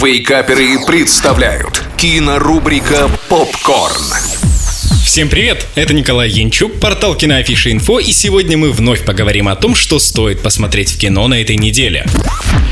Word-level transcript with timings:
Вейкаперы 0.00 0.78
представляют 0.86 1.82
кинорубрика 1.96 3.10
«Попкорн». 3.28 4.04
Всем 5.04 5.28
привет! 5.28 5.66
Это 5.74 5.92
Николай 5.92 6.30
Янчук, 6.30 6.78
портал 6.78 7.16
Киноафиша 7.16 7.72
Инфо, 7.72 7.98
и 7.98 8.12
сегодня 8.12 8.56
мы 8.56 8.70
вновь 8.70 9.04
поговорим 9.04 9.48
о 9.48 9.56
том, 9.56 9.74
что 9.74 9.98
стоит 9.98 10.40
посмотреть 10.40 10.92
в 10.92 10.98
кино 10.98 11.26
на 11.26 11.40
этой 11.40 11.56
неделе. 11.56 12.06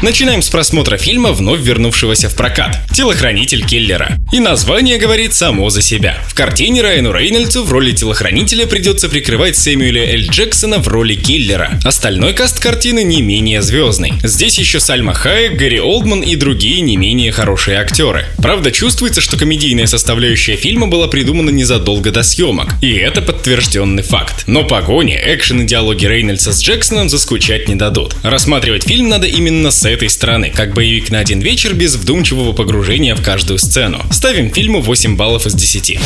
Начинаем 0.02 0.42
с 0.42 0.50
просмотра 0.50 0.98
фильма, 0.98 1.32
вновь 1.32 1.62
вернувшегося 1.62 2.28
в 2.28 2.34
прокат 2.34 2.78
«Телохранитель 2.92 3.64
киллера». 3.66 4.18
И 4.30 4.40
название 4.40 4.98
говорит 4.98 5.32
само 5.32 5.70
за 5.70 5.80
себя. 5.80 6.18
В 6.28 6.34
картине 6.34 6.82
Райану 6.82 7.12
Рейнольдсу 7.12 7.64
в 7.64 7.72
роли 7.72 7.92
телохранителя 7.92 8.66
придется 8.66 9.08
прикрывать 9.08 9.56
Сэмюэля 9.56 10.04
Эль 10.04 10.28
Джексона 10.28 10.80
в 10.80 10.88
роли 10.88 11.14
киллера. 11.14 11.80
Остальной 11.82 12.34
каст 12.34 12.60
картины 12.60 13.04
не 13.04 13.22
менее 13.22 13.62
звездный. 13.62 14.12
Здесь 14.22 14.58
еще 14.58 14.80
Сальма 14.80 15.14
Хайек, 15.14 15.56
Гэри 15.56 15.80
Олдман 15.80 16.20
и 16.20 16.36
другие 16.36 16.82
не 16.82 16.98
менее 16.98 17.32
хорошие 17.32 17.78
актеры. 17.78 18.26
Правда, 18.36 18.70
чувствуется, 18.72 19.22
что 19.22 19.38
комедийная 19.38 19.86
составляющая 19.86 20.56
фильма 20.56 20.88
была 20.88 21.08
придумана 21.08 21.48
незадолго 21.48 22.10
до 22.10 22.22
съемок. 22.22 22.74
И 22.82 22.92
это 22.92 23.22
подтвержденный 23.22 24.02
факт. 24.02 24.44
Но 24.46 24.62
погони, 24.64 25.18
экшен 25.18 25.62
и 25.62 25.64
диалоги 25.64 26.04
Рейнольдса 26.04 26.52
с 26.52 26.62
Джексоном 26.62 27.08
заскучать 27.08 27.66
не 27.66 27.76
дадут. 27.76 28.14
Рассматривать 28.22 28.86
фильм 28.86 29.08
надо 29.08 29.26
именно 29.26 29.70
с 29.70 29.85
этой 29.88 30.08
стороны, 30.08 30.52
как 30.54 30.74
боевик 30.74 31.10
на 31.10 31.18
один 31.18 31.40
вечер 31.40 31.74
без 31.74 31.96
вдумчивого 31.96 32.52
погружения 32.52 33.14
в 33.14 33.22
каждую 33.22 33.58
сцену. 33.58 34.02
Ставим 34.10 34.52
фильму 34.52 34.80
8 34.80 35.16
баллов 35.16 35.46
из 35.46 35.54
10. 35.54 35.98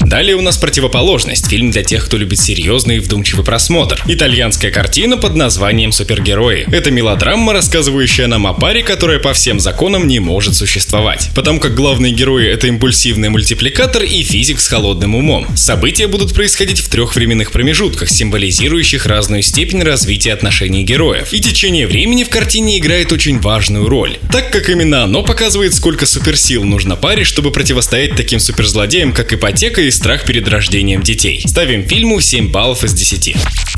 Далее 0.00 0.36
у 0.36 0.40
нас 0.40 0.56
противоположность, 0.56 1.48
фильм 1.48 1.70
для 1.70 1.82
тех, 1.82 2.04
кто 2.04 2.16
любит 2.16 2.38
серьезный 2.38 2.96
и 2.96 3.00
вдумчивый 3.00 3.44
просмотр. 3.44 4.00
Итальянская 4.06 4.70
картина 4.70 5.16
под 5.16 5.34
названием 5.34 5.90
«Супергерои». 5.90 6.66
Это 6.72 6.90
мелодрама, 6.90 7.52
рассказывающая 7.52 8.28
нам 8.28 8.46
о 8.46 8.54
паре, 8.54 8.82
которая 8.82 9.18
по 9.18 9.32
всем 9.34 9.58
законам 9.58 10.06
не 10.06 10.20
может 10.20 10.54
существовать. 10.54 11.30
Потому 11.34 11.58
как 11.58 11.74
главные 11.74 12.12
герои— 12.12 12.48
это 12.48 12.68
импульсивный 12.68 13.28
мультипликатор 13.28 14.04
и 14.04 14.22
физик 14.22 14.60
с 14.60 14.68
холодным 14.68 15.16
умом. 15.16 15.46
События 15.56 16.06
будут 16.06 16.32
происходить 16.32 16.80
в 16.80 16.88
трех 16.88 17.16
временных 17.16 17.50
промежутках, 17.50 18.08
символизирующих 18.08 19.04
разную 19.04 19.42
степень 19.42 19.82
развития 19.82 20.32
отношений 20.32 20.84
героев. 20.84 21.32
И 21.32 21.40
течение 21.40 21.86
времени 21.86 22.22
в 22.22 22.28
картине 22.28 22.78
играет 22.78 23.12
очень 23.12 23.27
важную 23.36 23.86
роль, 23.86 24.16
так 24.32 24.50
как 24.50 24.70
именно 24.70 25.04
оно 25.04 25.22
показывает, 25.22 25.74
сколько 25.74 26.06
суперсил 26.06 26.64
нужно 26.64 26.96
паре, 26.96 27.24
чтобы 27.24 27.50
противостоять 27.50 28.16
таким 28.16 28.40
суперзлодеям, 28.40 29.12
как 29.12 29.34
ипотека 29.34 29.82
и 29.82 29.90
страх 29.90 30.24
перед 30.24 30.48
рождением 30.48 31.02
детей. 31.02 31.42
Ставим 31.44 31.86
фильму 31.86 32.22
7 32.22 32.50
баллов 32.50 32.84
из 32.84 32.94
10. 32.94 33.36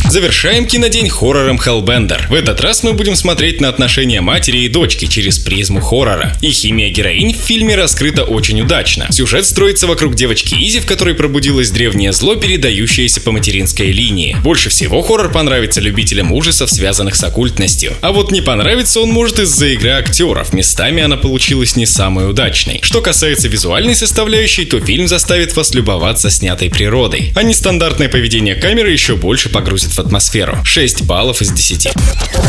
Завершаем 0.09 0.67
кинодень 0.67 1.09
хоррором 1.09 1.57
Hellbender. 1.59 2.29
В 2.29 2.35
этот 2.35 2.61
раз 2.61 2.83
мы 2.83 2.93
будем 2.93 3.17
смотреть 3.17 3.61
на 3.61 3.69
отношения 3.69 4.21
матери 4.21 4.59
и 4.59 4.69
дочки 4.69 5.07
через 5.07 5.39
призму 5.39 5.81
хоррора. 5.81 6.37
И 6.41 6.51
химия 6.51 6.91
героинь 6.91 7.35
в 7.35 7.37
фильме 7.37 7.77
раскрыта 7.77 8.25
очень 8.25 8.61
удачно. 8.61 9.07
Сюжет 9.11 9.47
строится 9.47 9.87
вокруг 9.87 10.15
девочки 10.15 10.55
Изи, 10.55 10.81
в 10.81 10.87
которой 10.87 11.15
пробудилось 11.15 11.71
древнее 11.71 12.13
зло, 12.13 12.37
передающееся 12.37 13.21
по 13.21 13.33
материнской 13.33 13.93
линии. 13.93 14.37
Больше 14.43 14.69
всего 14.69 15.03
хоррор 15.03 15.31
понравится 15.31 15.81
любителям 15.81 16.33
ужасов, 16.33 16.71
связанных 16.71 17.17
с 17.17 17.25
оккультностью. 17.25 17.95
А 18.01 18.13
вот 18.13 18.33
не 18.33 18.41
понравится 18.41 19.01
он 19.01 19.11
может 19.11 19.39
из-за 19.41 19.67
игры 19.67 19.91
актеров. 19.91 20.53
Местами 20.53 21.03
она 21.03 21.17
получилась 21.17 21.77
не 21.77 21.87
самой 21.87 22.29
удачной. 22.29 22.81
Что 22.83 23.01
касается 23.01 23.49
визуальной 23.49 23.95
составляющей, 23.95 24.65
то 24.65 24.81
фильм 24.81 25.09
заставит 25.09 25.57
вас 25.57 25.75
любоваться 25.75 26.31
снятой 26.31 26.71
природой. 26.71 27.33
А 27.35 27.43
нестандартное 27.43 28.09
поведение 28.09 28.55
камеры 28.55 28.91
еще 28.91 29.17
больше 29.17 29.49
погрузит 29.49 29.93
в 29.93 29.99
атмосферу. 29.99 30.59
6 30.65 31.03
баллов 31.03 31.43
из 31.43 31.51
10. 31.51 31.89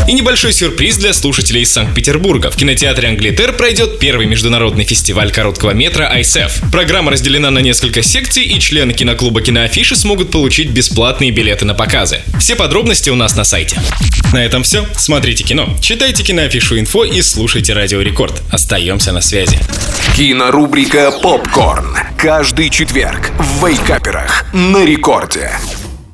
И 0.08 0.12
небольшой 0.12 0.52
сюрприз 0.52 0.96
для 0.98 1.12
слушателей 1.12 1.62
из 1.62 1.72
Санкт-Петербурга. 1.72 2.50
В 2.50 2.56
кинотеатре 2.56 3.08
Англитер 3.08 3.52
пройдет 3.54 3.98
первый 3.98 4.26
международный 4.26 4.84
фестиваль 4.84 5.32
короткого 5.32 5.72
метра 5.72 6.12
ISEF. 6.18 6.70
Программа 6.70 7.12
разделена 7.12 7.50
на 7.50 7.60
несколько 7.60 8.02
секций, 8.02 8.44
и 8.44 8.60
члены 8.60 8.92
киноклуба 8.92 9.40
Киноафиши 9.40 9.96
смогут 9.96 10.30
получить 10.30 10.70
бесплатные 10.70 11.30
билеты 11.30 11.64
на 11.64 11.74
показы. 11.74 12.20
Все 12.38 12.56
подробности 12.56 13.10
у 13.10 13.14
нас 13.14 13.36
на 13.36 13.44
сайте. 13.44 13.80
На 14.32 14.44
этом 14.44 14.62
все. 14.62 14.86
Смотрите 14.96 15.44
кино, 15.44 15.68
читайте 15.80 16.22
киноафишу 16.22 16.78
инфо 16.78 17.04
и 17.04 17.20
слушайте 17.20 17.74
Радио 17.74 18.00
Рекорд. 18.00 18.42
Остаемся 18.50 19.12
на 19.12 19.20
связи. 19.20 19.58
Кинорубрика 20.16 21.10
«Попкорн». 21.22 21.96
Каждый 22.16 22.70
четверг 22.70 23.30
в 23.38 23.66
Вейкаперах 23.66 24.46
на 24.52 24.84
рекорде. 24.84 25.50